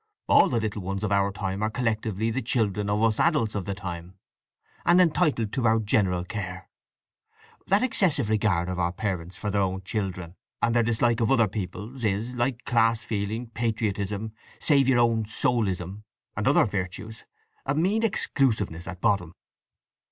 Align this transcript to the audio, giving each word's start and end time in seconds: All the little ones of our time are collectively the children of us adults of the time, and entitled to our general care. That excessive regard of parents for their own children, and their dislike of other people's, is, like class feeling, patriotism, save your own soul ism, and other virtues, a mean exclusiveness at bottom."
All 0.27 0.49
the 0.49 0.59
little 0.59 0.81
ones 0.81 1.03
of 1.03 1.11
our 1.11 1.31
time 1.31 1.61
are 1.61 1.69
collectively 1.69 2.31
the 2.31 2.41
children 2.41 2.89
of 2.89 3.03
us 3.03 3.19
adults 3.19 3.53
of 3.53 3.65
the 3.65 3.75
time, 3.75 4.15
and 4.83 4.99
entitled 4.99 5.53
to 5.53 5.67
our 5.67 5.79
general 5.79 6.23
care. 6.25 6.67
That 7.67 7.83
excessive 7.83 8.27
regard 8.27 8.67
of 8.67 8.97
parents 8.97 9.37
for 9.37 9.51
their 9.51 9.61
own 9.61 9.83
children, 9.83 10.33
and 10.59 10.73
their 10.75 10.81
dislike 10.81 11.19
of 11.19 11.29
other 11.31 11.47
people's, 11.47 12.03
is, 12.03 12.33
like 12.33 12.65
class 12.65 13.03
feeling, 13.03 13.51
patriotism, 13.51 14.33
save 14.57 14.87
your 14.87 14.97
own 14.97 15.25
soul 15.27 15.67
ism, 15.67 16.03
and 16.35 16.47
other 16.47 16.65
virtues, 16.65 17.23
a 17.67 17.75
mean 17.75 18.01
exclusiveness 18.01 18.87
at 18.87 19.01
bottom." 19.01 19.35